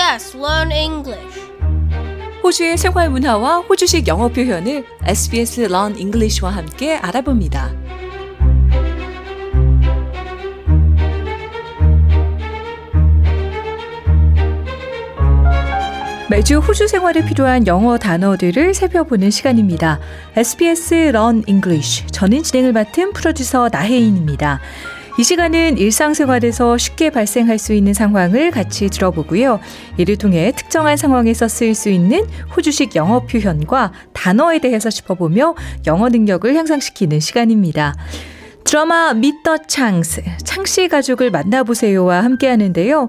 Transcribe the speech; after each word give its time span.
SBS 0.00 0.38
Learn 0.38 0.72
English. 0.72 1.40
호주의 2.42 2.78
생활 2.78 3.10
문화와 3.10 3.58
호주식 3.58 4.08
영어 4.08 4.28
표현을 4.28 4.82
SBS 5.04 5.60
Learn 5.64 5.98
English와 5.98 6.50
함께 6.56 6.96
알아봅니다. 6.96 7.70
매주 16.30 16.60
호주 16.60 16.88
생활에 16.88 17.22
필요한 17.26 17.66
영어 17.66 17.98
단어들을 17.98 18.72
살펴보는 18.72 19.30
시간입니다. 19.30 20.00
SBS 20.34 20.94
Learn 20.94 21.44
English. 21.46 22.06
저는 22.06 22.42
진행을 22.42 22.72
맡은 22.72 23.12
프로듀서 23.12 23.68
나혜인입니다. 23.70 24.60
이 25.20 25.22
시간은 25.22 25.76
일상생활에서 25.76 26.78
쉽게 26.78 27.10
발생할 27.10 27.58
수 27.58 27.74
있는 27.74 27.92
상황을 27.92 28.50
같이 28.50 28.88
들어보고요. 28.88 29.60
이를 29.98 30.16
통해 30.16 30.50
특정한 30.56 30.96
상황에서 30.96 31.46
쓰일 31.46 31.74
수 31.74 31.90
있는 31.90 32.26
호주식 32.56 32.96
영어 32.96 33.20
표현과 33.26 33.92
단어에 34.14 34.60
대해서 34.60 34.88
짚어보며 34.88 35.56
영어 35.86 36.08
능력을 36.08 36.54
향상시키는 36.54 37.20
시간입니다. 37.20 37.96
드라마 38.70 39.14
미터 39.14 39.58
창스, 39.58 40.22
창씨 40.44 40.86
가족을 40.86 41.32
만나보세요와 41.32 42.22
함께 42.22 42.46
하는데요. 42.46 43.08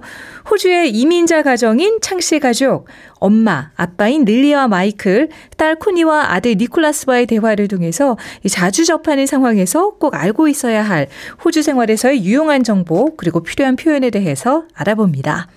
호주의 0.49 0.89
이민자 0.89 1.43
가정인 1.43 1.99
창씨 2.01 2.39
가족, 2.39 2.87
엄마, 3.19 3.69
아빠인 3.75 4.25
릴리와 4.25 4.67
마이클, 4.67 5.29
딸 5.57 5.75
코니와 5.75 6.33
아들 6.33 6.55
니콜라스와의 6.55 7.27
대화를 7.27 7.67
통해서 7.67 8.17
자주 8.49 8.85
접하는 8.85 9.27
상황에서 9.27 9.91
꼭 9.99 10.15
알고 10.15 10.47
있어야 10.47 10.81
할 10.81 11.09
호주 11.45 11.61
생활에서의 11.61 12.25
유용한 12.25 12.63
정보, 12.63 13.15
그리고 13.15 13.43
필요한 13.43 13.75
표현에 13.75 14.09
대해서 14.09 14.63
알아봅니다. 14.73 15.47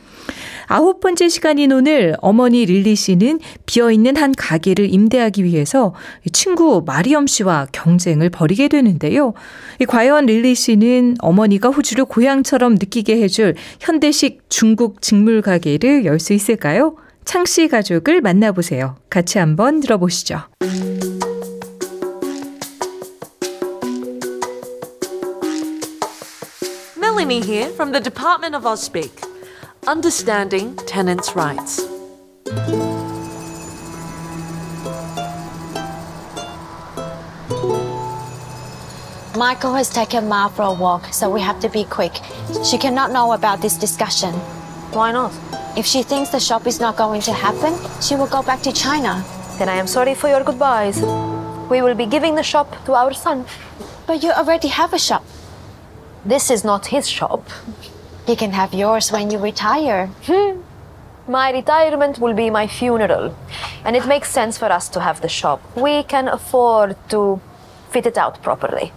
아홉 0.66 1.00
번째 1.00 1.28
시간인 1.28 1.72
오늘 1.72 2.16
어머니 2.20 2.64
릴리 2.64 2.94
씨는 2.96 3.40
비어있는 3.66 4.16
한 4.16 4.32
가게를 4.36 4.92
임대하기 4.92 5.44
위해서 5.44 5.94
친구 6.32 6.82
마리엄 6.86 7.26
씨와 7.26 7.66
경쟁을 7.72 8.30
벌이게 8.30 8.68
되는데요. 8.68 9.34
과연 9.88 10.26
릴리 10.26 10.54
씨는 10.54 11.16
어머니가 11.20 11.68
호주를 11.68 12.06
고향처럼 12.06 12.74
느끼게 12.74 13.20
해줄 13.22 13.54
현대식 13.80 14.44
중국 14.48 15.02
직물 15.02 15.42
가게를 15.42 16.04
열 16.04 16.14
수 16.24 16.32
있을까요? 16.32 16.96
창씨 17.26 17.68
가족을 17.68 18.22
만나보세요. 18.22 18.96
같이 19.10 19.38
한번 19.38 19.80
들어보시죠. 19.80 20.40
Melanie 26.96 27.40
here 27.40 27.68
from 27.74 27.92
the 27.92 28.00
Department 28.00 28.54
of 28.54 28.64
Ausspeak. 28.64 29.33
Understanding 29.86 30.76
Tenants' 30.86 31.36
Rights. 31.36 31.82
Michael 39.36 39.74
has 39.74 39.90
taken 39.90 40.26
Ma 40.26 40.48
for 40.48 40.62
a 40.62 40.72
walk, 40.72 41.12
so 41.12 41.28
we 41.28 41.42
have 41.42 41.60
to 41.60 41.68
be 41.68 41.84
quick. 41.84 42.14
She 42.64 42.78
cannot 42.78 43.12
know 43.12 43.32
about 43.32 43.60
this 43.60 43.76
discussion. 43.76 44.32
Why 44.96 45.12
not? 45.12 45.34
If 45.76 45.84
she 45.84 46.02
thinks 46.02 46.30
the 46.30 46.40
shop 46.40 46.66
is 46.66 46.80
not 46.80 46.96
going 46.96 47.20
to 47.20 47.32
happen, 47.34 47.76
she 48.00 48.14
will 48.14 48.28
go 48.28 48.42
back 48.42 48.62
to 48.62 48.72
China. 48.72 49.22
Then 49.58 49.68
I 49.68 49.74
am 49.74 49.86
sorry 49.86 50.14
for 50.14 50.28
your 50.28 50.42
goodbyes. 50.42 51.02
We 51.68 51.82
will 51.82 51.94
be 51.94 52.06
giving 52.06 52.36
the 52.36 52.42
shop 52.42 52.74
to 52.86 52.94
our 52.94 53.12
son. 53.12 53.44
But 54.06 54.22
you 54.22 54.30
already 54.30 54.68
have 54.68 54.94
a 54.94 54.98
shop. 54.98 55.26
This 56.24 56.50
is 56.50 56.64
not 56.64 56.86
his 56.86 57.06
shop. 57.06 57.46
He 58.26 58.36
can 58.36 58.52
have 58.52 58.72
yours 58.72 59.12
when 59.12 59.30
you 59.30 59.38
retire. 59.38 60.10
My 61.28 61.50
retirement 61.52 62.18
will 62.18 62.34
be 62.34 62.50
my 62.50 62.66
funeral, 62.66 63.34
and 63.84 63.96
it 63.96 64.06
makes 64.06 64.30
sense 64.30 64.58
for 64.58 64.66
us 64.66 64.88
to 64.90 65.00
have 65.00 65.20
the 65.20 65.28
shop. 65.28 65.60
We 65.76 66.02
can 66.02 66.28
afford 66.28 66.96
to 67.10 67.40
fit 67.90 68.06
it 68.06 68.18
out 68.18 68.42
properly. 68.42 68.92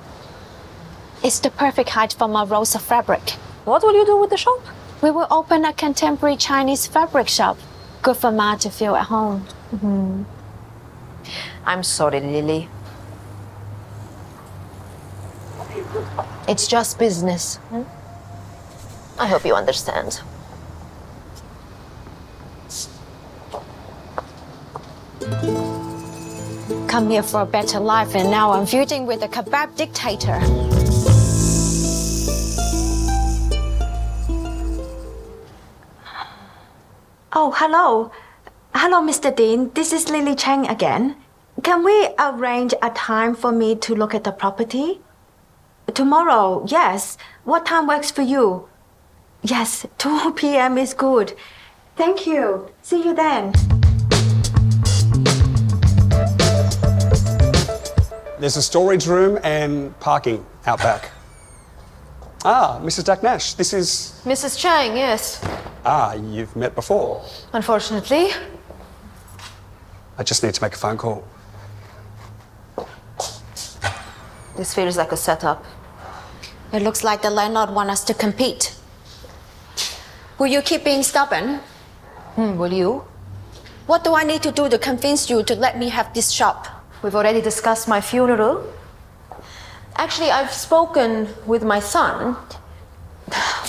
It's 1.23 1.39
the 1.39 1.49
perfect 1.49 1.89
height 1.89 2.13
for 2.13 2.27
my 2.27 2.43
Rosa 2.43 2.79
fabric. 2.79 3.31
What 3.66 3.81
will 3.83 3.93
you 3.93 4.05
do 4.05 4.17
with 4.17 4.29
the 4.29 4.37
shop? 4.37 4.59
We 5.01 5.11
will 5.11 5.27
open 5.31 5.66
a 5.66 5.73
contemporary 5.73 6.37
Chinese 6.37 6.87
fabric 6.87 7.27
shop. 7.27 7.57
Good 8.01 8.17
for 8.17 8.31
Ma 8.31 8.55
to 8.55 8.69
feel 8.69 8.95
at 8.95 9.05
home. 9.07 9.45
I'm 11.66 11.83
sorry, 11.83 12.19
Lily. 12.21 12.69
It's 16.47 16.67
just 16.67 16.97
business. 16.97 17.57
hmm? 17.69 17.83
I 19.19 19.25
hope 19.25 19.45
you 19.45 19.55
understand. 19.55 20.22
Come 26.88 27.09
here 27.09 27.23
for 27.23 27.41
a 27.41 27.45
better 27.45 27.79
life, 27.79 28.16
and 28.16 28.29
now 28.29 28.51
I'm 28.51 28.66
feuding 28.66 29.05
with 29.07 29.23
a 29.23 29.28
kebab 29.28 29.75
dictator. 29.75 30.39
Oh, 37.34 37.51
hello. 37.55 38.11
Hello, 38.73 39.01
Mr. 39.01 39.35
Dean. 39.35 39.72
This 39.73 39.94
is 39.94 40.09
Lily 40.09 40.35
Chang 40.35 40.67
again. 40.67 41.16
Can 41.63 41.84
we 41.84 42.09
arrange 42.19 42.73
a 42.81 42.89
time 42.91 43.35
for 43.35 43.51
me 43.51 43.75
to 43.75 43.95
look 43.95 44.13
at 44.13 44.23
the 44.23 44.31
property? 44.31 45.01
Tomorrow, 45.94 46.66
yes. 46.67 47.17
What 47.44 47.66
time 47.66 47.88
works 47.88 48.11
for 48.11 48.22
you? 48.22 48.69
Yes, 49.50 49.85
2 49.97 50.34
p.m. 50.35 50.78
is 50.78 50.94
good. 50.94 51.34
Thank 51.96 52.28
you. 52.28 52.69
See 52.81 53.02
you 53.03 53.16
then. 53.16 53.53
There's 58.40 58.58
a 58.58 58.62
storage 58.62 59.08
room 59.08 59.40
and 59.44 59.97
parking 60.00 60.46
out 60.66 60.80
back. 60.80 61.12
Ah, 62.46 62.80
Mrs. 62.81 63.03
Daknash, 63.03 63.58
this 63.58 63.74
is. 63.74 64.22
Mrs. 64.24 64.58
Chang, 64.58 64.96
yes. 64.96 65.44
Ah, 65.84 66.14
you've 66.14 66.56
met 66.56 66.75
before. 66.75 67.25
Unfortunately. 67.52 68.29
I 70.18 70.24
just 70.24 70.44
need 70.44 70.53
to 70.53 70.62
make 70.62 70.74
a 70.74 70.78
phone 70.78 70.97
call. 70.97 71.28
This 74.56 74.74
feels 74.74 74.97
like 74.97 75.12
a 75.12 75.18
setup. 75.18 75.66
It 76.72 76.84
looks 76.84 77.03
like 77.03 77.22
the 77.24 77.31
landlord 77.31 77.72
wants 77.72 77.91
us 77.91 78.03
to 78.06 78.14
compete. 78.14 78.76
Will 80.39 80.47
you 80.47 80.61
keep 80.61 80.83
being 80.83 81.01
stubborn? 81.01 81.59
Hmm, 82.35 82.57
will 82.57 82.71
you? 82.71 83.03
What 83.87 84.03
do 84.03 84.13
I 84.13 84.23
need 84.23 84.43
to 84.43 84.51
do 84.51 84.69
to 84.69 84.77
convince 84.77 85.29
you 85.29 85.41
to 85.43 85.55
let 85.55 85.79
me 85.79 85.89
have 85.89 86.13
this 86.13 86.29
shop? 86.29 86.67
We've 87.01 87.15
already 87.15 87.41
discussed 87.41 87.87
my 87.87 88.01
funeral. 88.01 88.63
Actually, 89.95 90.29
I've 90.29 90.53
spoken 90.53 91.27
with 91.47 91.63
my 91.63 91.79
son. 91.79 92.35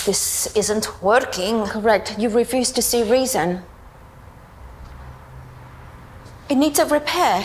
This 0.04 0.54
isn't 0.54 1.02
working. 1.02 1.64
Correct. 1.64 2.18
You 2.18 2.28
refuse 2.28 2.70
to 2.72 2.82
see 2.82 3.02
reason. 3.02 3.62
It 6.50 6.56
needs 6.56 6.78
a 6.78 6.86
repair. 6.86 7.44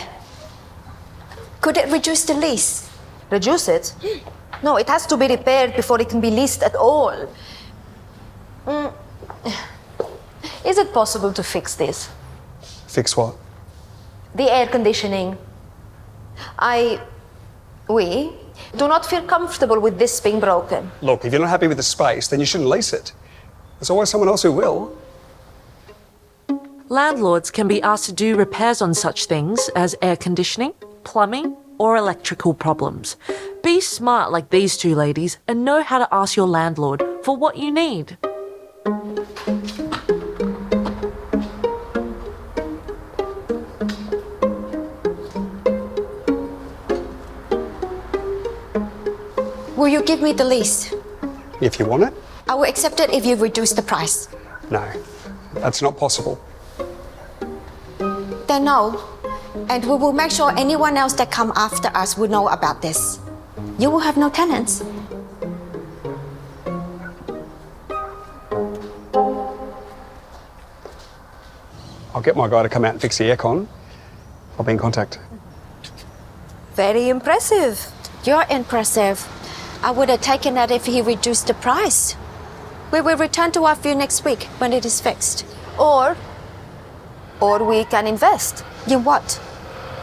Could 1.62 1.78
it 1.78 1.90
reduce 1.92 2.26
the 2.26 2.34
lease? 2.34 2.90
Reduce 3.32 3.68
it? 3.70 3.94
No, 4.64 4.78
it 4.78 4.88
has 4.88 5.06
to 5.08 5.18
be 5.18 5.28
repaired 5.28 5.76
before 5.76 6.00
it 6.00 6.08
can 6.08 6.22
be 6.22 6.30
leased 6.30 6.64
at 6.64 6.74
all. 6.74 7.28
Mm. 8.66 8.94
Is 10.66 10.78
it 10.78 10.94
possible 10.94 11.34
to 11.34 11.44
fix 11.44 11.76
this? 11.76 12.10
Fix 12.88 13.18
what? 13.18 13.36
The 14.36 14.52
air 14.52 14.68
conditioning. 14.68 15.38
I. 16.58 17.02
We 17.90 18.32
do 18.78 18.88
not 18.88 19.06
feel 19.06 19.24
comfortable 19.24 19.80
with 19.80 20.00
this 20.00 20.22
being 20.22 20.40
broken. 20.40 20.90
Look, 21.02 21.26
if 21.26 21.34
you're 21.34 21.42
not 21.42 21.50
happy 21.50 21.68
with 21.68 21.78
the 21.78 21.84
space, 21.84 22.30
then 22.30 22.40
you 22.40 22.46
shouldn't 22.46 22.70
lease 22.70 22.94
it. 22.94 23.12
There's 23.80 23.90
always 23.90 24.10
someone 24.10 24.30
else 24.30 24.44
who 24.44 24.54
will. 24.54 24.98
Landlords 26.88 27.52
can 27.52 27.68
be 27.68 27.82
asked 27.82 28.06
to 28.06 28.14
do 28.14 28.38
repairs 28.38 28.82
on 28.82 28.94
such 28.94 29.26
things 29.26 29.70
as 29.76 29.96
air 30.02 30.16
conditioning, 30.16 30.74
plumbing, 31.04 31.58
or 31.78 31.98
electrical 31.98 32.54
problems. 32.54 33.18
Be 33.64 33.82
smart 33.82 34.32
like 34.32 34.50
these 34.50 34.78
two 34.78 34.96
ladies 34.96 35.40
and 35.48 35.66
know 35.66 35.84
how 35.84 36.00
to 36.00 36.08
ask 36.14 36.38
your 36.38 36.48
landlord 36.48 37.04
for 37.24 37.36
what 37.36 37.58
you 37.58 37.72
need. 37.72 38.18
Will 49.84 49.90
you 49.90 50.02
give 50.02 50.22
me 50.22 50.32
the 50.32 50.46
lease? 50.46 50.94
If 51.60 51.78
you 51.78 51.86
want 51.86 52.04
it, 52.04 52.14
I 52.48 52.56
will 52.56 52.64
accept 52.64 53.02
it 53.02 53.14
if 53.14 53.26
you 53.26 53.36
reduce 53.36 53.74
the 53.74 53.82
price. 53.82 54.30
no. 54.72 54.82
That's 55.56 55.82
not 55.82 55.98
possible. 55.98 56.40
Then 58.48 58.64
no. 58.64 59.04
And 59.68 59.84
we 59.84 59.96
will 59.98 60.14
make 60.14 60.32
sure 60.32 60.58
anyone 60.58 60.96
else 60.96 61.12
that 61.16 61.32
come 61.32 61.52
after 61.58 61.90
us 61.90 62.18
will 62.18 62.30
know 62.30 62.48
about 62.48 62.82
this. 62.82 63.20
You 63.78 63.92
will 63.92 64.00
have 64.00 64.16
no 64.16 64.30
tenants. 64.30 64.82
I'll 72.16 72.22
get 72.24 72.38
my 72.38 72.48
guy 72.48 72.64
to 72.64 72.70
come 72.70 72.86
out 72.86 72.94
and 72.94 73.02
fix 73.02 73.18
the 73.18 73.26
aircon. 73.26 73.68
I'll 74.58 74.64
be 74.64 74.72
in 74.72 74.78
contact. 74.78 75.20
Very 76.74 77.10
impressive. 77.10 77.92
You're 78.24 78.46
impressive. 78.50 79.28
I 79.84 79.92
would 79.92 80.08
have 80.08 80.22
taken 80.22 80.54
that 80.54 80.72
if 80.72 80.86
he 80.86 81.02
reduced 81.02 81.48
the 81.48 81.54
price. 81.54 82.16
We 82.94 83.02
will 83.02 83.18
return 83.18 83.52
to 83.52 83.66
our 83.66 83.76
view 83.76 83.96
next 83.96 84.24
week 84.24 84.44
when 84.60 84.72
it 84.72 84.86
is 84.86 85.02
fixed. 85.02 85.46
Or, 85.78 86.16
or 87.42 87.62
we 87.66 87.84
can 87.84 88.08
invest. 88.08 88.64
In 88.88 89.04
what? 89.04 89.42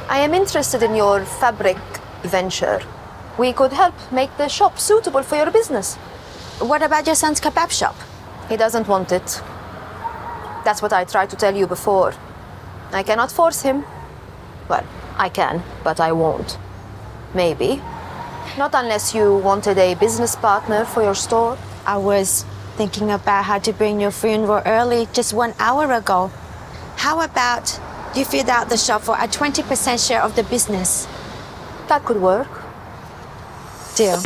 I 0.06 0.19
am 0.19 0.35
interested 0.35 0.82
in 0.82 0.94
your 0.94 1.25
fabric 1.25 1.79
venture. 2.23 2.82
We 3.38 3.55
could 3.55 3.73
help 3.73 3.94
make 4.12 4.37
the 4.37 4.49
shop 4.49 4.79
suitable 4.79 5.23
for 5.23 5.37
your 5.37 5.50
business. 5.50 5.94
What 6.59 6.83
about 6.83 7.06
your 7.06 7.15
son's 7.15 7.41
kebab 7.41 7.71
shop? 7.71 7.97
He 8.50 8.59
doesn't 8.59 8.87
want 8.87 9.12
it. 9.12 9.41
That's 10.62 10.83
what 10.83 10.93
I 10.93 11.05
tried 11.05 11.31
to 11.31 11.37
tell 11.37 11.56
you 11.56 11.67
before. 11.67 12.12
I 12.93 13.03
cannot 13.03 13.33
force 13.33 13.62
him. 13.62 13.85
Well, 14.69 14.85
I 15.17 15.31
can, 15.31 15.62
but 15.83 16.00
I 16.00 16.12
won't. 16.12 16.59
Maybe. 17.33 17.81
Not 18.58 18.75
unless 18.75 19.14
you 19.14 19.37
wanted 19.38 19.79
a 19.79 19.94
business 19.94 20.35
partner 20.35 20.85
for 20.85 21.02
your 21.02 21.14
store. 21.14 21.56
I 21.87 21.97
was 21.97 22.44
thinking 22.76 23.11
about 23.11 23.44
how 23.44 23.58
to 23.61 23.73
bring 23.73 24.00
your 24.00 24.11
funeral 24.11 24.62
early 24.67 25.06
just 25.12 25.32
one 25.32 25.55
hour 25.58 25.93
ago. 25.93 26.31
How 26.97 27.20
about 27.20 27.81
you 28.14 28.25
fill 28.25 28.50
out 28.50 28.69
the 28.69 28.76
shop 28.76 29.02
for 29.02 29.14
a 29.14 29.29
20% 29.29 30.06
share 30.06 30.23
of 30.23 30.35
the 30.35 30.43
business? 30.43 31.06
That 31.88 32.05
could 32.05 32.20
work. 32.20 32.49
Deal. 33.94 34.20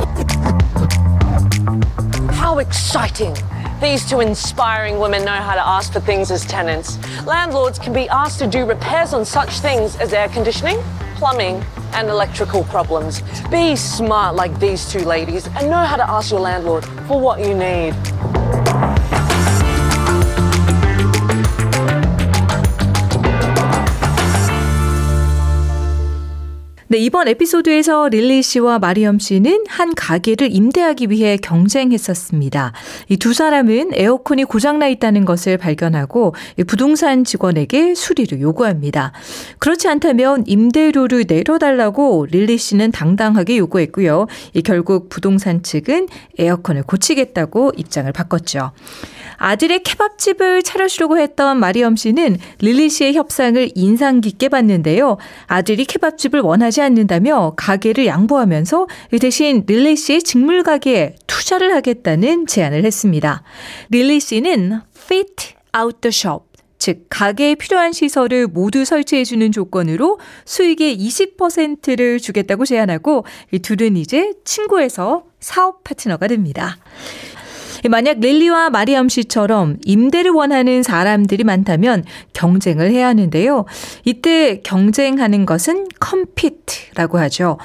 How 2.33 2.59
exciting! 2.59 3.37
These 3.81 4.09
two 4.09 4.21
inspiring 4.21 4.99
women 4.99 5.25
know 5.25 5.33
how 5.33 5.55
to 5.55 5.67
ask 5.67 5.93
for 5.93 6.01
things 6.01 6.31
as 6.31 6.47
tenants. 6.47 6.99
Landlords 7.27 7.79
can 7.79 7.93
be 7.93 8.09
asked 8.09 8.39
to 8.39 8.47
do 8.47 8.65
repairs 8.65 9.13
on 9.13 9.25
such 9.25 9.61
things 9.61 9.97
as 9.97 10.13
air 10.13 10.29
conditioning, 10.29 10.83
plumbing, 11.25 11.65
and 11.95 12.11
electrical 12.11 12.65
problems. 12.65 13.23
Be 13.51 13.75
smart 13.77 14.37
like 14.37 14.61
these 14.61 14.93
two 14.93 14.99
ladies 14.99 15.47
and 15.57 15.71
know 15.71 15.83
how 15.83 15.97
to 15.97 16.07
ask 16.07 16.31
your 16.31 16.41
landlord 16.41 16.85
for 17.09 17.19
what 17.19 17.41
you 17.41 17.55
need. 17.55 17.95
네, 26.89 26.99
이번 26.99 27.29
에피소드에서 27.29 28.09
릴리 28.11 28.43
씨와 28.43 28.79
마리엄 28.79 29.19
씨는 29.19 29.65
한 29.69 29.95
가게를 29.95 30.55
임대하기 30.55 31.09
위해 31.11 31.39
경쟁했었습니다. 31.39 32.73
이 33.09 33.17
두 33.25 33.33
사람은 33.33 33.93
에어컨이 33.95 34.45
고장나 34.45 34.89
있다는 34.89 35.25
것을 35.25 35.57
발견하고 35.57 36.35
부동산 36.67 37.25
직원에게 37.25 37.95
수리를 37.95 38.39
요구합니다. 38.39 39.13
그렇지 39.59 39.89
않다면 39.89 40.45
임대료를 40.47 41.25
내려달라고 41.27 42.27
릴리 42.31 42.59
씨는 42.59 42.93
당당하게 42.93 43.57
요구했고요. 43.57 44.27
결국 44.63 45.09
부동산 45.09 45.63
측은 45.63 46.09
에어컨을 46.39 46.83
고치겠다고 46.83 47.73
입장을 47.79 48.13
바꿨죠. 48.13 48.73
아들의 49.39 49.83
케밥집을 49.83 50.63
차려주려고 50.63 51.19
했던 51.19 51.59
마리엄 51.59 51.97
씨는 51.97 52.37
릴리 52.61 52.91
씨의 52.91 53.15
협상을 53.15 53.71
인상 53.75 54.21
깊게 54.21 54.51
봤는데요. 54.51 55.17
아들이 55.47 55.87
케밥집을 55.87 56.41
원하지 56.41 56.74
않는다며 56.81 57.55
가게를 57.57 58.07
양보하면서 58.07 58.87
대신 59.21 59.65
릴리 59.67 59.97
씨의 59.97 60.23
직물 60.23 60.63
가게에 60.63 61.17
투자를 61.27 61.75
하겠다는 61.75 62.47
제안을 62.47 62.85
했습니다. 62.85 63.43
릴리 63.91 64.21
씨는 64.21 64.81
fit 64.97 65.55
out 65.77 66.01
the 66.01 66.11
shop 66.13 66.55
즉 66.79 67.07
가게에 67.09 67.55
필요한 67.55 67.93
시설을 67.93 68.47
모두 68.47 68.85
설치해 68.85 69.25
주는 69.25 69.51
조건으로 69.53 70.19
수익의 70.45 70.99
20%를 70.99 72.19
주겠다고 72.19 72.67
제안하고 72.67 73.25
이 73.53 73.59
둘은 73.59 73.97
이제 73.97 74.35
친구에서 74.45 75.25
사업 75.41 75.83
파트너가 75.85 76.27
됩니다. 76.27 76.77
만약 77.89 78.21
릴리와 78.21 78.71
마리암 78.71 79.09
씨처럼 79.09 79.79
임대를 79.85 80.31
원하는 80.31 80.83
사람들이 80.83 81.45
많다면 81.45 82.05
경쟁을 82.33 82.91
해야 82.91 83.09
하는데요. 83.09 83.65
이때 84.05 84.61
경쟁하는 84.63 85.47
것은 85.47 85.89
컴피트라고 86.01 87.19
하죠. 87.19 87.59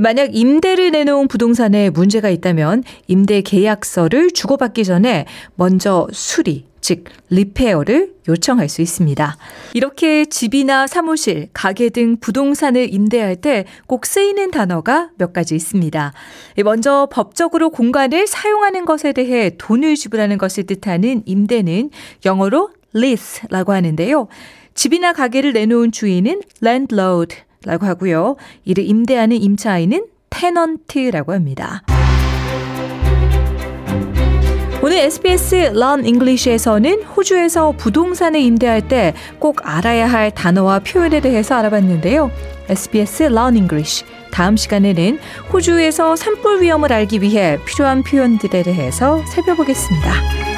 만약 0.00 0.34
임대를 0.34 0.90
내놓은 0.90 1.28
부동산에 1.28 1.90
문제가 1.90 2.30
있다면 2.30 2.84
임대 3.06 3.42
계약서를 3.42 4.30
주고받기 4.32 4.84
전에 4.84 5.26
먼저 5.54 6.06
수리, 6.12 6.69
즉 6.80 7.04
리페어를 7.30 8.14
요청할 8.28 8.68
수 8.68 8.82
있습니다. 8.82 9.36
이렇게 9.74 10.24
집이나 10.24 10.86
사무실, 10.86 11.48
가게 11.52 11.88
등 11.88 12.16
부동산을 12.20 12.92
임대할 12.92 13.36
때 13.36 13.64
꼭 13.86 14.06
쓰이는 14.06 14.50
단어가 14.50 15.10
몇 15.16 15.32
가지 15.32 15.54
있습니다. 15.56 16.12
먼저 16.64 17.08
법적으로 17.10 17.70
공간을 17.70 18.26
사용하는 18.26 18.84
것에 18.84 19.12
대해 19.12 19.50
돈을 19.58 19.96
지불하는 19.96 20.38
것을 20.38 20.64
뜻하는 20.64 21.22
임대는 21.26 21.90
영어로 22.24 22.70
lease라고 22.94 23.72
하는데요. 23.72 24.28
집이나 24.74 25.12
가게를 25.12 25.52
내놓은 25.52 25.92
주인은 25.92 26.40
landlord라고 26.62 27.86
하고요. 27.86 28.36
이를 28.64 28.84
임대하는 28.84 29.36
임차인은 29.36 30.06
tenant라고 30.30 31.32
합니다. 31.32 31.82
오늘 34.90 35.02
SBS 35.02 35.54
Learn 35.54 36.04
English에서는 36.04 37.04
호주에서 37.04 37.74
부동산을 37.78 38.40
임대할 38.40 38.88
때 38.88 39.14
꼭 39.38 39.60
알아야 39.62 40.10
할 40.10 40.32
단어와 40.32 40.80
표현에 40.80 41.20
대해서 41.20 41.54
알아봤는데요. 41.54 42.32
SBS 42.68 43.22
Learn 43.22 43.56
English 43.56 44.04
다음 44.32 44.56
시간에는 44.56 45.20
호주에서 45.52 46.16
산불 46.16 46.62
위험을 46.62 46.92
알기 46.92 47.22
위해 47.22 47.56
필요한 47.66 48.02
표현들에 48.02 48.64
대해서 48.64 49.24
살펴보겠습니다. 49.26 50.49